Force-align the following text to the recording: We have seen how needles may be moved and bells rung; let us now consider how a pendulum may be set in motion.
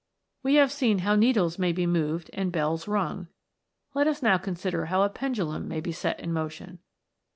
We 0.41 0.55
have 0.55 0.71
seen 0.71 0.99
how 1.05 1.15
needles 1.15 1.59
may 1.59 1.71
be 1.71 1.85
moved 1.85 2.31
and 2.33 2.51
bells 2.51 2.87
rung; 2.87 3.27
let 3.93 4.07
us 4.07 4.23
now 4.23 4.39
consider 4.39 4.85
how 4.85 5.03
a 5.03 5.09
pendulum 5.11 5.67
may 5.67 5.79
be 5.79 5.91
set 5.91 6.19
in 6.19 6.33
motion. 6.33 6.79